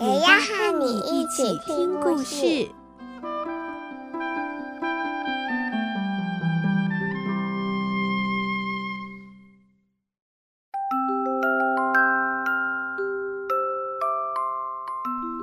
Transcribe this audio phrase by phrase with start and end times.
[0.00, 2.68] 也要和你一起听故事。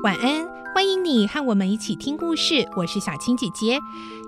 [0.02, 2.66] 晚安，欢迎你和我们一起听故事。
[2.78, 3.78] 我是小青姐姐。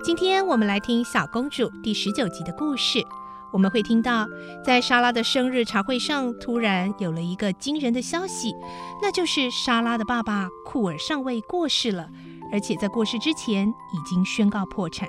[0.04, 3.02] 今天我们来听《小公主》第十九集的故事。
[3.52, 4.26] 我们会听到，
[4.64, 8.54] 在莎拉的生日茶会上，突然有了一个惊人的消息，
[9.00, 12.08] 那就是莎拉的爸爸库尔上尉过世了，
[12.52, 15.08] 而且在过世之前已经宣告破产。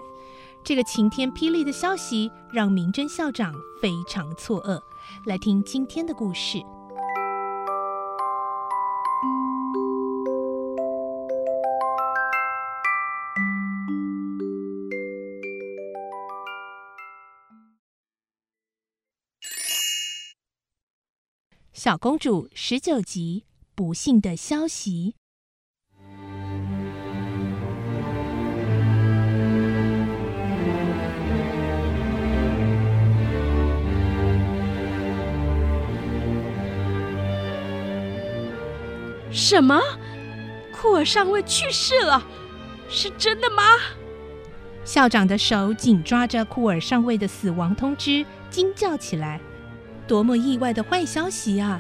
[0.63, 4.81] 这个晴天霹雳的消息让明真校长非常错愕。
[5.25, 6.63] 来听今天的故事。
[21.81, 25.15] 小公主十九集，不幸的消息。
[39.31, 39.79] 什么？
[40.73, 42.21] 库尔上尉去世了？
[42.89, 43.63] 是真的吗？
[44.83, 49.39] 校长的手紧抓着库尔上尉的死亡通知，惊叫起来。
[50.09, 51.79] 多么意外的坏消息啊！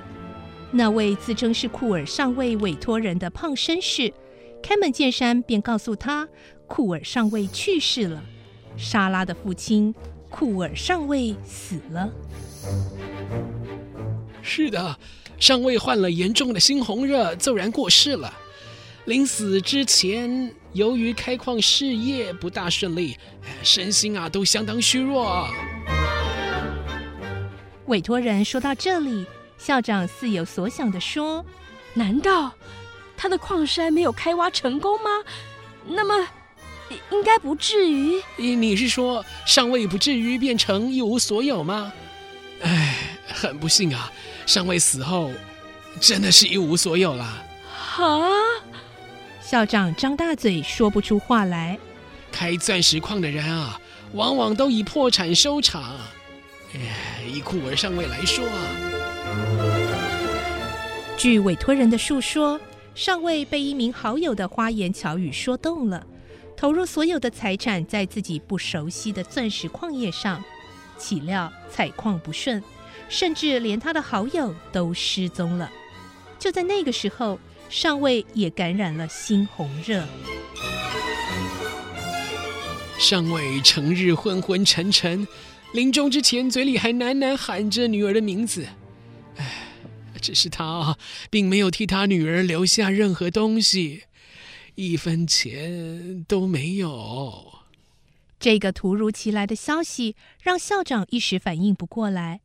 [0.71, 4.13] 那位自称是库尔上尉委托人的胖绅士
[4.61, 6.29] 开门见山便告诉他，
[6.67, 8.23] 库尔上尉去世了。
[8.77, 9.95] 莎拉的父亲
[10.29, 12.07] 库尔上尉死了。
[14.43, 14.95] 是的，
[15.39, 18.31] 上尉患了严重的猩红热，骤然过世了。
[19.05, 23.17] 临死之前，由于开矿事业不大顺利，
[23.63, 25.47] 身心啊都相当虚弱。
[27.89, 29.25] 委托人说到这里，
[29.57, 31.43] 校长似有所想地说
[31.95, 32.51] ：“难道
[33.17, 35.09] 他的矿山没有开挖成功吗？
[35.87, 36.27] 那么
[37.11, 38.21] 应该不至于。
[38.37, 41.91] 你是说上尉不至于变成一无所有吗？
[42.61, 42.95] 哎，
[43.27, 44.11] 很不幸啊，
[44.45, 45.31] 上尉死后
[45.99, 47.43] 真的是一无所有了。”
[47.97, 48.29] 啊！
[49.41, 51.79] 校长张大嘴说不出话来。
[52.31, 53.81] 开钻石矿的人啊，
[54.13, 55.97] 往往都以破产收场。
[56.73, 58.61] 哎，以库尔上尉来说啊，
[61.17, 62.59] 据委托人的述说，
[62.93, 66.05] 上尉被一名好友的花言巧语说动了，
[66.55, 70.43] 投入所有的财产在自己不熟悉的钻石矿业上，
[70.97, 72.63] 岂料采矿不顺，
[73.09, 75.71] 甚至连他的好友都失踪了。
[76.37, 80.03] 就在那个时候，上尉也感染了猩红热。
[82.99, 85.27] 上尉成日昏昏沉沉。
[85.71, 88.67] 临终之前，嘴里还喃喃喊着女儿的名字。
[89.35, 89.67] 唉，
[90.19, 90.97] 只是他啊，
[91.29, 94.05] 并没有替他女儿留下任何东西，
[94.73, 97.59] 一分钱都没有。
[98.39, 102.41] 这个突如其来的消息让校长一时反应不过来。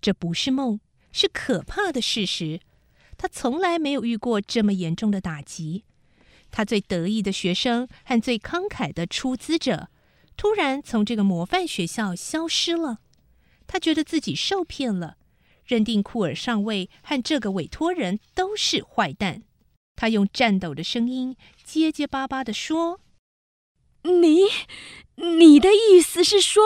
[0.00, 0.80] 这不是梦，
[1.12, 2.60] 是可怕的事实。
[3.18, 5.84] 他从来没有遇过这么严重的打击。
[6.50, 9.88] 他最得意的学生和最慷慨的出资者。
[10.42, 12.98] 突然从这个模范学校消失了，
[13.68, 15.16] 他觉得自己受骗了，
[15.64, 19.44] 认定库尔上尉和这个委托人都是坏蛋。
[19.94, 22.98] 他用颤抖的声音结结巴巴地说
[24.02, 24.48] ：“你，
[25.14, 26.64] 你的意思是说，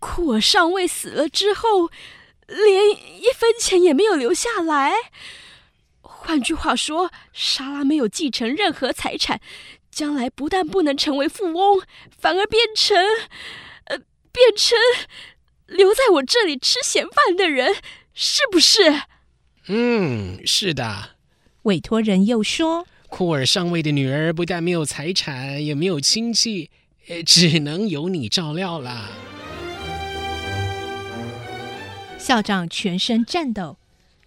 [0.00, 1.92] 库尔上尉死了之后，
[2.48, 4.94] 连一分钱也没有留下来？
[6.00, 9.40] 换句话说，莎拉没有继承任何财产。”
[9.90, 11.82] 将来不但不能成为富翁，
[12.18, 12.96] 反而变成，
[13.84, 13.98] 呃，
[14.32, 14.78] 变成
[15.66, 17.74] 留在我这里吃闲饭的人，
[18.14, 19.02] 是不是？
[19.66, 21.10] 嗯，是的。
[21.62, 26.70] 委托人又说，库尔上尉的女儿不但没有财产，也没有亲戚，
[27.08, 29.10] 呃只能由你照料了。
[32.16, 33.76] 校长全身颤抖，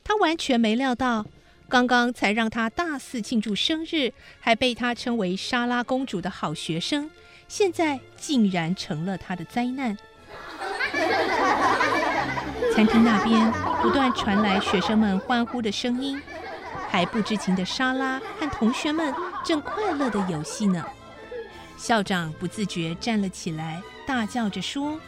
[0.03, 1.25] 他完全没料到。
[1.69, 7.09] 刚刚才让他大肆庆祝生日，还被他称为莎拉公主的好学生，
[7.47, 9.97] 现在竟然成了他的灾难。
[12.75, 13.51] 餐厅那边
[13.81, 16.21] 不断传来学生们欢呼的声音，
[16.89, 19.13] 还不知情的莎拉和同学们
[19.43, 20.83] 正快乐地游戏呢。
[21.77, 24.99] 校长不自觉站了起来，大叫着说：“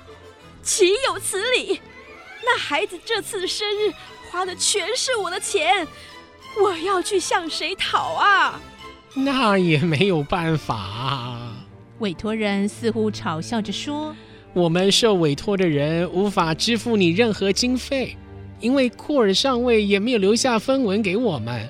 [0.64, 1.80] 岂有此理！
[2.44, 3.94] 那孩子这次的生日
[4.30, 5.88] 花的全是我的钱，
[6.64, 8.60] 我要去向谁讨啊？”
[9.16, 11.54] 那也没有办法啊。
[12.00, 14.14] 委托人似乎嘲笑着说
[14.54, 18.18] ：“我们受委托的人无法支付你任何经费，
[18.60, 21.70] 因为库尔上尉也没有留下分文给我们。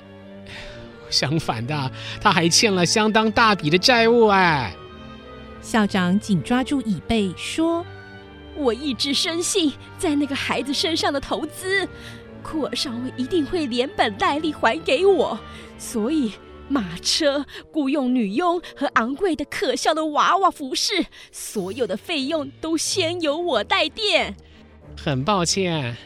[1.08, 1.90] 相反的，
[2.20, 4.74] 他还欠了相当大笔的债务哎。”
[5.62, 7.86] 校长紧抓住椅背说
[8.56, 11.88] ：“我一直深信，在那个孩子身上的投资，
[12.42, 15.38] 库尔上尉一定会连本带利还给我，
[15.78, 16.32] 所以。”
[16.68, 24.34] 马车、雇佣女佣和昂贵的可笑的娃娃服饰，所有的费用都先由我代垫。
[25.00, 25.96] 很抱歉，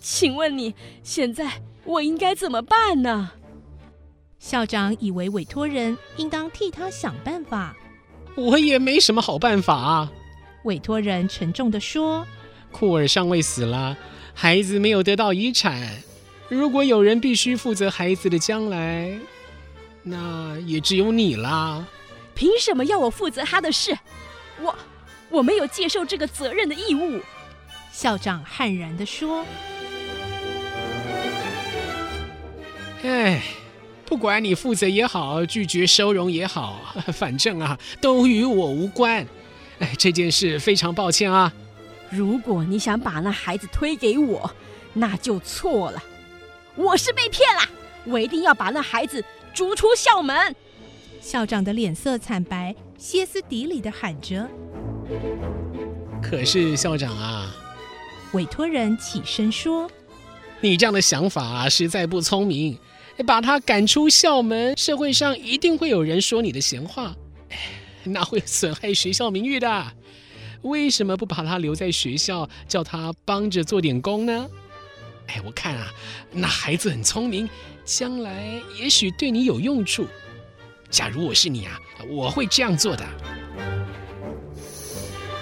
[0.00, 0.74] 请问你
[1.04, 3.30] 现在我应该怎么办呢？
[4.40, 7.76] 校长以为委托人应当替他想办法。
[8.36, 10.12] 我也没什么好办法啊。
[10.64, 12.26] 委托人沉重地说
[12.74, 13.96] ：“库尔上尉死了，
[14.34, 15.88] 孩子没有得到遗产。
[16.48, 19.16] 如果有人必须负责孩子的将来。”
[20.06, 21.82] 那也只有你啦！
[22.34, 23.96] 凭什么要我负责他的事？
[24.60, 24.76] 我
[25.30, 27.22] 我没有接受这个责任的义务。
[27.90, 29.46] 校长悍然地说
[33.02, 33.42] ：“哎，
[34.04, 39.26] 不管你负责也好，拒绝收容也好， 反正啊，都与我无关。
[39.78, 41.50] 哎，这件事非常抱歉啊。
[42.14, 44.50] 如果你想把那孩子推给我，
[44.92, 46.02] 那就错了。
[46.76, 47.62] 我是被骗了，
[48.04, 49.24] 我一定要把那孩子。”
[49.54, 50.36] 逐出校门！
[51.20, 54.48] 校长的脸色惨白，歇斯底里的喊着
[56.20, 57.54] ：“可是校长啊！”
[58.34, 59.88] 委托人起身说
[60.60, 62.76] ：“你这样的想法啊，实在不聪明。
[63.24, 67.14] 把他赶出校门，社会上一定会有人说你的闲话，
[68.02, 69.92] 那会损害学校名誉的。
[70.64, 74.46] 为什么不把他留在学校，叫他帮着做点工呢？
[75.28, 75.90] 哎，我看啊，
[76.30, 77.48] 那孩子很聪明。”
[77.86, 80.06] 将来也许对你有用处。
[80.88, 81.78] 假如我是你啊，
[82.08, 83.04] 我会这样做的。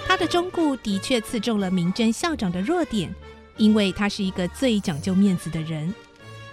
[0.05, 3.09] 他的忠告的确刺中了明真校长的弱点，
[3.55, 5.95] 因为他是一个最讲究面子的人。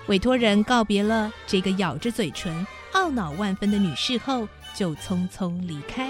[0.06, 4.46] 委托人告别了这个咬着嘴唇、懊恼万分的女士后，
[4.76, 6.08] 就匆匆离开。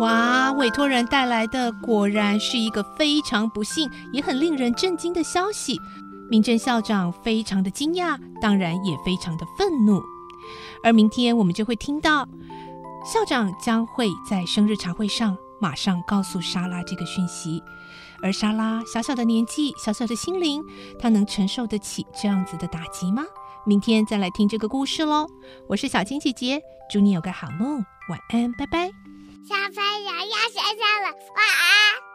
[0.00, 0.50] 哇！
[0.52, 5.78] 委托人带来的果然是一个非常不幸，也很令人震惊的消息。
[6.30, 10.00] 明正校长非常的惊讶，当然也非常的愤怒。
[10.82, 12.26] 而明天我们就会听到，
[13.04, 17.62] 校长将会在生日茶会上马上告诉莎拉这个讯息。
[18.22, 20.64] 而莎拉小小的年纪，小小的心灵，
[20.98, 23.22] 她能承受得起这样子的打击吗？
[23.66, 25.26] 明天再来听这个故事喽。
[25.68, 29.09] 我是小青姐姐，祝你有个好梦，晚安，拜拜。
[29.42, 32.09] 小朋友要睡觉了，晚安。